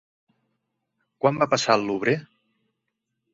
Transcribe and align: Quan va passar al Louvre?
Quan 1.25 1.37
va 1.43 1.49
passar 1.51 1.75
al 1.75 1.85
Louvre? 1.91 2.17